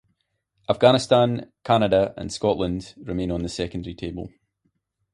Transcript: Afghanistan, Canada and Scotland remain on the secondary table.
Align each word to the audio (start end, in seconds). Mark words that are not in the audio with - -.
Afghanistan, 0.67 1.51
Canada 1.63 2.15
and 2.17 2.33
Scotland 2.33 2.95
remain 3.03 3.29
on 3.29 3.43
the 3.43 3.49
secondary 3.49 3.93
table. 3.93 4.31